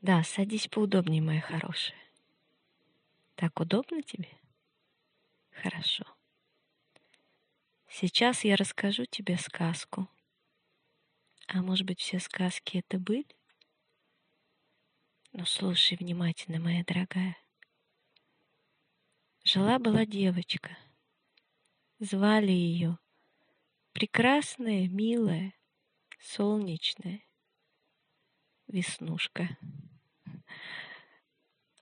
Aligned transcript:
Да, 0.00 0.22
садись 0.22 0.68
поудобнее, 0.68 1.20
моя 1.20 1.40
хорошая. 1.40 1.98
Так 3.34 3.58
удобно 3.60 4.02
тебе? 4.02 4.28
Хорошо. 5.50 6.04
Сейчас 7.88 8.44
я 8.44 8.56
расскажу 8.56 9.06
тебе 9.06 9.36
сказку. 9.38 10.08
А 11.48 11.62
может 11.62 11.86
быть, 11.86 12.00
все 12.00 12.20
сказки 12.20 12.78
это 12.78 12.98
были? 12.98 13.26
Но 15.32 15.44
слушай 15.44 15.96
внимательно, 15.96 16.60
моя 16.60 16.84
дорогая. 16.84 17.36
Жила-была 19.44 20.06
девочка. 20.06 20.76
Звали 21.98 22.52
ее 22.52 22.98
прекрасная, 23.92 24.86
милая, 24.88 25.54
солнечная 26.20 27.20
Веснушка. 28.68 29.56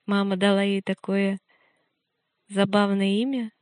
Мама 0.06 0.36
дала 0.36 0.62
ей 0.62 0.82
такое 0.82 1.40
забавное 2.48 3.20
имя, 3.20 3.52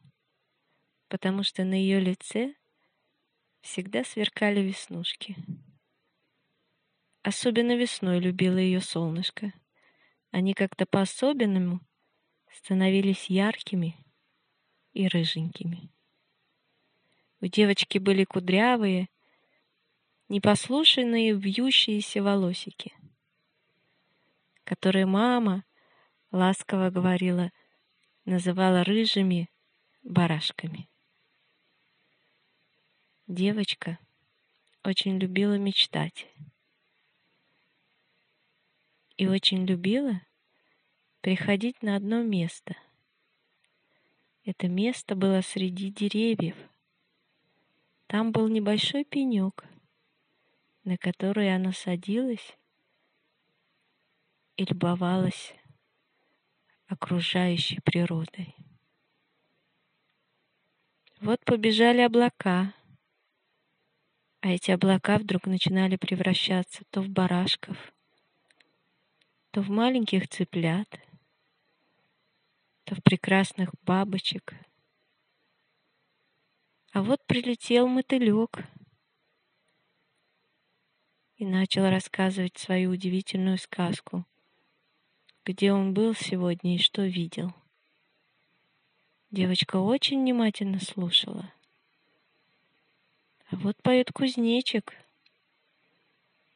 потому 1.09 1.43
что 1.43 1.65
на 1.65 1.75
ее 1.75 2.01
лице 2.01 2.55
всегда 3.61 4.05
сверкали 4.05 4.61
веснушки. 4.61 5.37
Особенно 7.23 7.77
весной 7.77 8.21
любила 8.21 8.59
ее 8.59 8.81
солнышко. 8.83 9.55
Они 10.31 10.53
как-то 10.53 10.85
по-особенному 10.85 11.81
становились 12.53 13.31
яркими 13.31 13.97
и 14.93 15.09
рыженькими. 15.09 15.91
У 17.41 17.47
девочки 17.47 17.99
были 17.99 18.25
кудрявые, 18.25 19.09
непослушные 20.29 21.35
вьющиеся 21.35 22.23
волосики, 22.23 22.93
которые 24.65 25.07
мама 25.07 25.65
ласково 26.33 26.91
говорила, 26.91 27.53
называла 28.25 28.83
рыжими 28.83 29.51
барашками. 30.03 30.89
Девочка 33.27 33.99
очень 34.83 35.19
любила 35.19 35.57
мечтать 35.57 36.27
и 39.17 39.27
очень 39.27 39.65
любила 39.65 40.21
приходить 41.21 41.83
на 41.83 41.97
одно 41.97 42.23
место. 42.23 42.77
Это 44.45 44.69
место 44.69 45.15
было 45.15 45.41
среди 45.41 45.91
деревьев. 45.91 46.57
Там 48.07 48.33
был 48.33 48.49
небольшой 48.49 49.05
пенек, 49.05 49.65
на 50.85 50.99
который 50.99 51.55
она 51.55 51.73
садилась 51.73 52.59
и 54.57 54.65
любовалась 54.65 55.55
окружающей 56.87 57.81
природой. 57.81 58.55
Вот 61.21 61.45
побежали 61.45 62.03
облака, 62.03 62.75
а 64.41 64.49
эти 64.49 64.71
облака 64.71 65.19
вдруг 65.19 65.47
начинали 65.47 65.97
превращаться 65.97 66.85
то 66.91 67.01
в 67.01 67.09
барашков, 67.09 67.95
то 69.51 69.63
в 69.63 69.71
маленьких 69.71 70.29
цыплят, 70.29 70.89
то 72.85 72.95
в 72.95 73.03
прекрасных 73.03 73.71
бабочек. 73.83 74.55
А 76.93 77.03
вот 77.03 77.25
прилетел 77.27 77.89
мотылек 77.89 78.59
и 81.37 81.47
начал 81.47 81.89
рассказывать 81.89 82.59
свою 82.59 82.91
удивительную 82.91 83.59
сказку, 83.59 84.27
где 85.45 85.73
он 85.73 85.93
был 85.93 86.15
сегодня 86.15 86.77
и 86.77 86.79
что 86.79 87.03
видел. 87.03 87.53
Девочка 89.31 89.77
очень 89.77 90.21
внимательно 90.21 90.81
слушала. 90.81 91.53
А 93.51 93.57
вот 93.57 93.77
поет 93.83 94.11
кузнечик. 94.13 94.95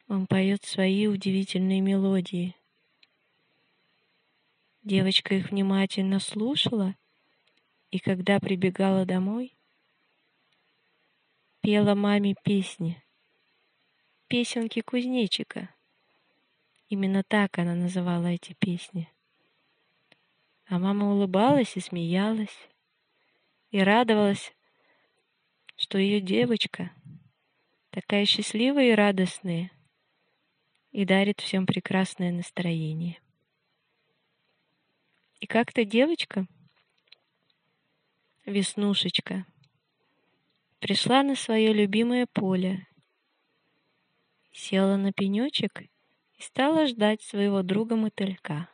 Он 0.09 0.27
поет 0.27 0.65
свои 0.65 1.07
удивительные 1.07 1.81
мелодии. 1.81 2.55
Девочка 4.83 5.35
их 5.35 5.51
внимательно 5.51 6.19
слушала, 6.19 6.97
и 7.91 7.99
когда 7.99 8.41
прибегала 8.41 9.05
домой, 9.05 9.55
пела 11.61 11.95
маме 11.95 12.35
песни, 12.43 13.03
песенки 14.29 14.81
кузнечика. 14.81 15.69
Именно 16.89 17.23
так 17.23 17.59
она 17.59 17.75
называла 17.75 18.27
эти 18.27 18.55
песни. 18.55 19.13
А 20.67 20.79
мама 20.79 21.13
улыбалась 21.13 21.77
и 21.77 21.81
смеялась, 21.81 22.69
и 23.71 23.81
радовалась, 23.81 24.55
что 25.77 25.99
ее 25.99 26.21
девочка 26.21 26.91
такая 27.91 28.25
счастливая 28.25 28.93
и 28.93 28.95
радостная, 28.95 29.71
и 30.93 31.05
дарит 31.05 31.41
всем 31.41 31.67
прекрасное 31.67 32.33
настроение. 32.33 33.21
И 35.41 35.47
как-то 35.47 35.85
девочка, 35.85 36.47
Веснушечка, 38.47 39.45
пришла 40.79 41.23
на 41.23 41.35
свое 41.35 41.75
любимое 41.75 42.27
поле, 42.27 42.87
села 44.53 44.97
на 44.97 45.13
пенечек 45.13 45.83
и 46.39 46.43
стала 46.43 46.87
ждать 46.87 47.23
своего 47.23 47.63
друга 47.63 47.97
мотылька. 47.97 48.69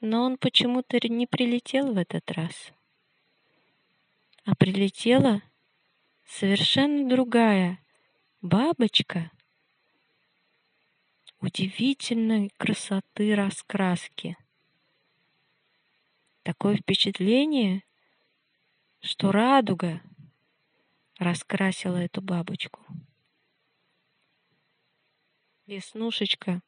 Но 0.00 0.24
он 0.24 0.38
почему-то 0.38 0.98
не 1.08 1.26
прилетел 1.26 1.92
в 1.92 1.98
этот 1.98 2.30
раз, 2.32 2.72
а 4.44 4.54
прилетела 4.54 5.42
совершенно 6.26 7.08
другая 7.08 7.78
бабочка 8.42 9.30
удивительной 11.40 12.50
красоты 12.56 13.34
раскраски— 13.34 14.36
Такое 16.48 16.76
впечатление, 16.76 17.82
что 19.00 19.32
радуга 19.32 20.00
раскрасила 21.18 21.98
эту 21.98 22.22
бабочку. 22.22 22.80
Веснушечка 25.68 26.62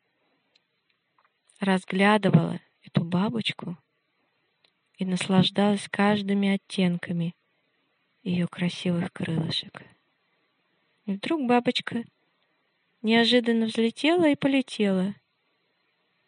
разглядывала 1.58 2.60
эту 2.82 3.02
бабочку 3.02 3.78
и 4.98 5.06
наслаждалась 5.06 5.88
каждыми 5.88 6.50
оттенками 6.50 7.34
ее 8.22 8.46
красивых 8.46 9.10
крылышек. 9.12 9.82
И 11.06 11.12
вдруг 11.14 11.48
бабочка 11.48 12.04
неожиданно 13.00 13.66
взлетела 13.66 14.28
и 14.28 14.36
полетела. 14.36 15.14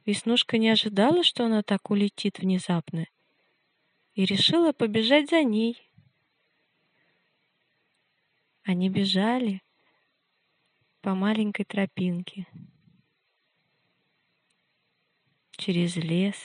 Веснушка 0.06 0.56
не 0.56 0.70
ожидала, 0.70 1.22
что 1.22 1.44
она 1.44 1.62
так 1.62 1.90
улетит 1.90 2.38
внезапно— 2.38 3.06
и 4.14 4.24
решила 4.24 4.72
побежать 4.72 5.30
за 5.30 5.42
ней. 5.42 5.90
Они 8.64 8.88
бежали 8.88 9.62
по 11.02 11.16
маленькой 11.16 11.64
тропинке 11.64 12.46
через 15.50 15.96
лес, 15.96 16.36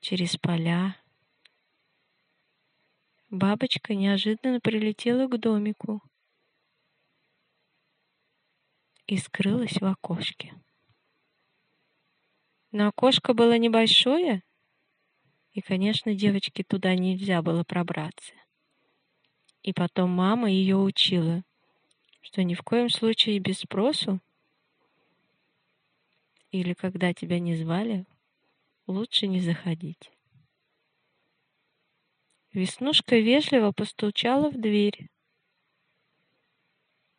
через 0.00 0.36
поля. 0.36 0.96
Бабочка 3.30 3.94
неожиданно 3.94 4.60
прилетела 4.60 5.26
к 5.26 5.40
домику 5.40 6.02
и 9.06 9.16
скрылась 9.16 9.80
в 9.80 9.84
окошке. 9.86 10.54
Но 12.72 12.88
окошко 12.88 13.32
было 13.32 13.56
небольшое, 13.56 14.42
и, 15.52 15.62
конечно, 15.62 16.14
девочке 16.14 16.62
туда 16.62 16.94
нельзя 16.94 17.40
было 17.40 17.64
пробраться. 17.64 18.34
И 19.62 19.72
потом 19.72 20.10
мама 20.10 20.50
ее 20.50 20.76
учила, 20.76 21.42
что 22.22 22.42
ни 22.42 22.54
в 22.54 22.62
коем 22.62 22.88
случае 22.88 23.38
без 23.38 23.58
спросу 23.58 24.20
или 26.50 26.72
когда 26.72 27.12
тебя 27.12 27.38
не 27.38 27.54
звали, 27.56 28.06
лучше 28.86 29.26
не 29.26 29.40
заходить. 29.40 30.10
Веснушка 32.52 33.18
вежливо 33.18 33.72
постучала 33.72 34.50
в 34.50 34.58
дверь, 34.58 35.10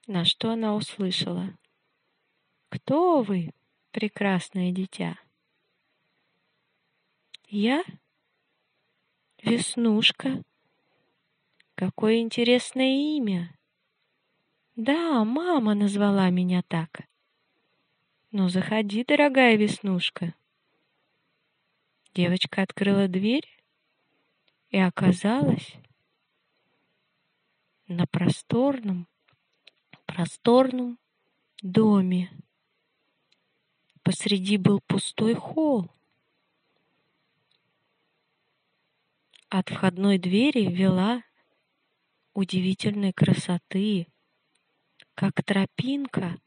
на 0.08 0.26
что 0.26 0.52
она 0.52 0.76
услышала. 0.76 1.56
«Кто 2.70 3.22
вы, 3.22 3.52
прекрасное 3.92 4.72
дитя?» 4.72 5.18
«Я 7.48 7.84
Веснушка. 9.44 10.42
Какое 11.76 12.20
интересное 12.20 13.18
имя. 13.18 13.54
Да, 14.76 15.24
мама 15.24 15.76
назвала 15.76 16.32
меня 16.32 16.64
так. 16.64 17.08
Ну, 18.32 18.50
заходи, 18.50 19.04
дорогая 19.04 19.56
Веснушка. 19.56 20.34
Девочка 22.16 22.64
открыла 22.64 23.08
дверь 23.08 23.48
и 24.72 24.80
оказалась 24.80 25.76
на 27.88 28.08
просторном, 28.08 29.08
просторном 30.08 30.98
доме. 31.62 32.32
Посреди 34.02 34.58
был 34.58 34.82
пустой 34.88 35.36
холл. 35.36 35.92
От 39.50 39.70
входной 39.70 40.18
двери 40.18 40.66
вела 40.66 41.22
удивительной 42.34 43.14
красоты, 43.14 44.08
как 45.16 45.44
тропинка, 45.44 46.40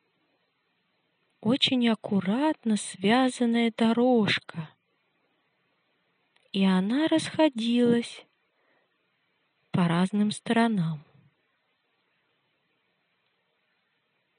очень 1.41 1.89
аккуратно 1.89 2.77
связанная 2.77 3.73
дорожка. 3.77 4.71
И 6.53 6.65
она 6.65 7.07
расходилась 7.09 8.27
по 9.71 9.87
разным 9.87 10.31
сторонам. 10.31 11.05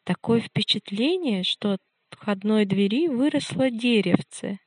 Такое 0.04 0.42
впечатление, 0.42 1.44
что 1.44 1.74
от 1.74 1.82
входной 2.10 2.66
двери 2.66 3.08
выросло 3.08 3.70
деревце, 3.70 4.60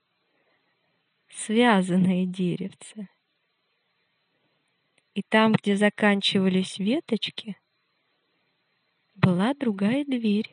связанное 1.29 2.27
деревце. 2.27 3.09
И 5.15 5.23
там, 5.23 5.53
где 5.53 5.77
заканчивались 5.77 6.79
веточки, 6.79 7.60
была 9.21 9.53
другая 9.55 10.05
дверь. 10.05 10.51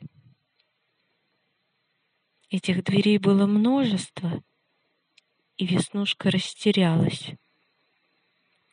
Этих 2.50 2.84
дверей 2.84 3.18
было 3.18 3.46
множество, 3.46 4.44
и 5.58 5.66
Веснушка 5.66 6.30
растерялась. 6.32 7.32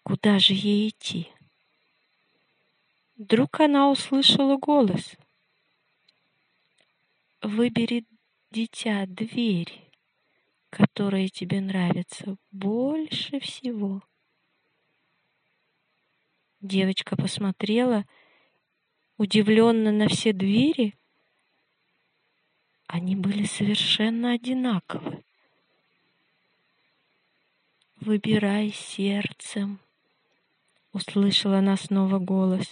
Куда 0.03 0.39
же 0.39 0.53
ей 0.53 0.89
идти? 0.89 1.29
Вдруг 3.17 3.61
она 3.61 3.91
услышала 3.91 4.57
голос. 4.57 5.15
Выбери, 7.41 8.05
дитя, 8.51 9.07
дверь, 9.07 9.91
которая 10.71 11.29
тебе 11.29 11.61
нравится 11.61 12.37
больше 12.51 13.39
всего. 13.39 14.03
Девочка 16.61 17.17
посмотрела 17.17 18.05
удивленно 19.17 19.93
на 19.93 20.09
все 20.09 20.33
двери. 20.33 20.95
Они 22.87 23.17
были 23.17 23.45
совершенно 23.45 24.33
одинаковы. 24.33 25.25
«Выбирай 28.01 28.71
сердцем»,— 28.71 29.81
услышала 30.93 31.59
она 31.59 31.77
снова 31.77 32.19
голос. 32.19 32.71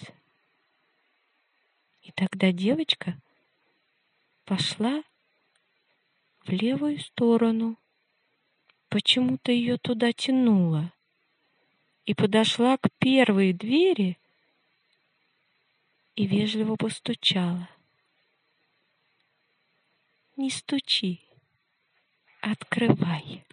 И 2.03 2.11
тогда 2.11 2.51
девочка 2.51 3.17
пошла 4.45 5.03
в 6.41 6.49
левую 6.49 6.99
сторону. 6.99 7.77
Почему-то 8.89 9.51
ее 9.51 9.77
туда 9.77 10.11
тянуло. 10.13 10.93
И 12.05 12.13
подошла 12.13 12.77
к 12.77 12.89
первой 12.99 13.53
двери 13.53 14.19
и 16.15 16.27
вежливо 16.27 16.75
постучала. 16.75 17.69
«Не 20.35 20.49
стучи, 20.49 21.21
открывай». 22.41 23.45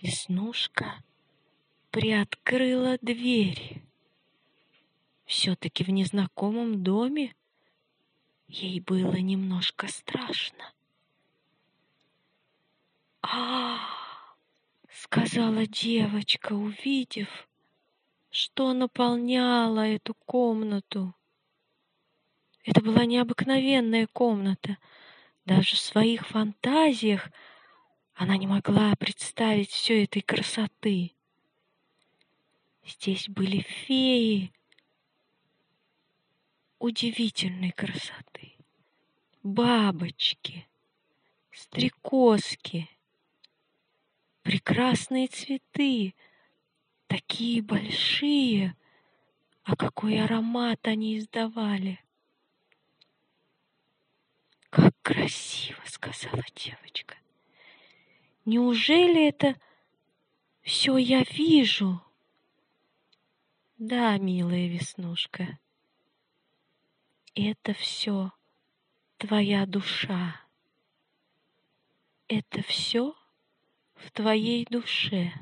Веснушка 0.00 1.02
приоткрыла 1.90 2.98
дверь. 3.00 3.82
Все-таки 5.24 5.82
в 5.82 5.88
незнакомом 5.88 6.82
доме 6.82 7.34
ей 8.48 8.80
было 8.80 9.16
немножко 9.16 9.88
страшно. 9.88 10.74
а 13.26 13.93
сказала 14.94 15.66
девочка, 15.66 16.52
увидев, 16.52 17.48
что 18.30 18.72
наполняло 18.72 19.80
эту 19.80 20.14
комнату. 20.14 21.14
Это 22.64 22.80
была 22.80 23.04
необыкновенная 23.04 24.06
комната. 24.06 24.78
Даже 25.44 25.76
в 25.76 25.80
своих 25.80 26.26
фантазиях 26.28 27.28
она 28.14 28.36
не 28.36 28.46
могла 28.46 28.94
представить 28.94 29.70
все 29.70 30.04
этой 30.04 30.22
красоты. 30.22 31.12
Здесь 32.86 33.28
были 33.28 33.60
феи, 33.60 34.52
удивительной 36.78 37.72
красоты. 37.72 38.54
Бабочки, 39.42 40.66
стрекозки, 41.50 42.88
прекрасные 44.64 45.28
цветы, 45.28 46.14
такие 47.06 47.62
большие, 47.62 48.74
а 49.62 49.76
какой 49.76 50.18
аромат 50.22 50.86
они 50.86 51.18
издавали. 51.18 52.00
«Как 54.70 54.94
красиво!»— 55.02 55.80
сказала 55.84 56.42
девочка. 56.54 57.16
«Неужели 58.46 59.28
это 59.28 59.54
все 60.62 60.96
я 60.96 61.22
вижу?» 61.22 62.02
«Да, 63.76 64.16
милая 64.16 64.66
Веснушка, 64.66 65.58
это 67.34 67.74
все 67.74 68.32
твоя 69.18 69.66
душа. 69.66 70.40
Это 72.28 72.62
все 72.62 73.14
в 73.94 74.10
твоей 74.10 74.66
душе. 74.68 75.32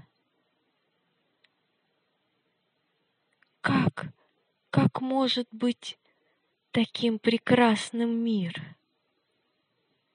Как, 3.61 4.13
как 4.71 5.01
может 5.01 5.49
быть 5.51 5.99
таким 6.71 7.19
прекрасным 7.19 8.11
мир? 8.11 8.77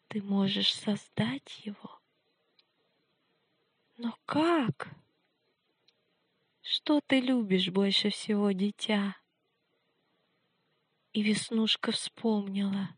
Ты 0.07 0.21
можешь 0.21 0.73
создать 0.73 1.65
его. 1.65 1.99
Но 3.97 4.17
как? 4.25 4.89
Что 6.61 7.01
ты 7.01 7.19
любишь 7.19 7.69
больше 7.69 8.09
всего, 8.09 8.51
дитя? 8.51 9.15
И 11.13 11.23
Веснушка 11.23 11.91
вспомнила. 11.91 12.89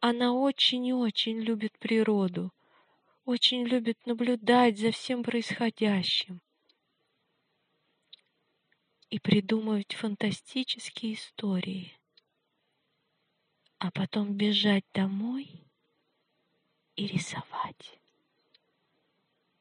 Она 0.00 0.32
очень 0.34 0.84
и 0.86 0.92
очень 0.92 1.38
любит 1.38 1.78
природу, 1.78 2.52
очень 3.24 3.64
любит 3.64 4.04
наблюдать 4.06 4.78
за 4.78 4.90
всем 4.90 5.22
происходящим 5.22 6.42
и 9.08 9.18
придумывать 9.18 9.94
фантастические 9.94 11.14
истории, 11.14 11.98
а 13.78 13.90
потом 13.90 14.34
бежать 14.34 14.84
домой 14.92 15.64
и 16.96 17.06
рисовать. 17.06 17.98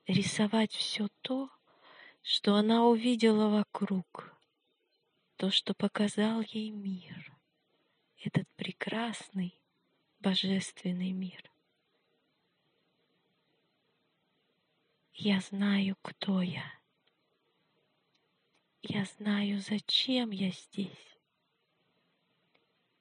Рисовать 0.07 0.73
все 0.73 1.07
то, 1.21 1.49
что 2.21 2.55
она 2.55 2.85
увидела 2.85 3.47
вокруг 3.47 4.35
то, 5.37 5.49
что 5.49 5.73
показал 5.73 6.41
ей 6.41 6.71
мир, 6.71 7.33
этот 8.17 8.47
прекрасный 8.55 9.57
божественный 10.19 11.11
мир. 11.11 11.52
Я 15.15 15.39
знаю, 15.41 15.95
кто 16.01 16.41
я. 16.41 16.63
Я 18.81 19.05
знаю, 19.05 19.61
зачем 19.61 20.31
я 20.31 20.49
здесь. 20.49 21.17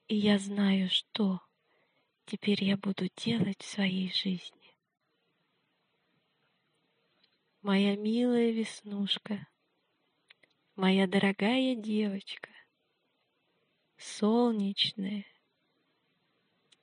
И 0.09 0.17
я 0.17 0.39
знаю, 0.39 0.91
что 0.91 1.41
теперь 2.27 2.63
я 2.63 2.77
буду 2.77 3.09
делать 3.17 3.63
в 3.63 3.69
своей 3.69 4.13
жизни. 4.13 4.77
Моя 7.63 7.97
милая 7.97 8.51
Веснушка— 8.51 9.49
моя 10.77 11.07
дорогая 11.07 11.77
девочка, 11.77 12.51
солнечное, 13.97 15.25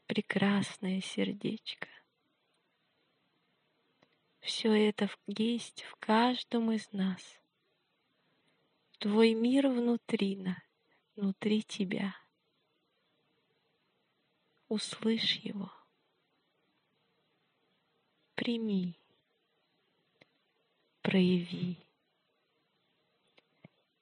прекрасное 0.08 1.02
сердечко. 1.02 1.88
Все 4.40 4.90
это 4.90 5.10
есть 5.28 5.84
в 5.84 5.96
каждом 5.98 6.72
из 6.72 6.92
нас. 6.92 7.42
Твой 9.00 9.34
мир 9.34 9.68
внутри, 9.68 10.44
внутри 11.16 11.64
тебя. 11.64 12.16
услышь 14.70 15.38
его, 15.38 15.72
прими, 18.36 18.96
прояви 21.02 21.78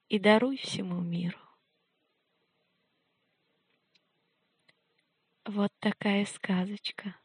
и 0.10 0.20
даруй 0.20 0.58
всему 0.58 1.01
миру. 1.01 1.39
Вот 5.46 5.72
такая 5.79 6.25
сказочка. 6.25 7.17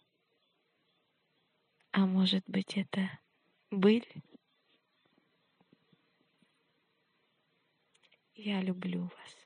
А 1.94 2.06
может 2.06 2.42
быть, 2.46 2.78
это 2.78 3.10
быль? 3.70 4.08
Я 8.34 8.62
люблю 8.62 9.02
вас. 9.02 9.41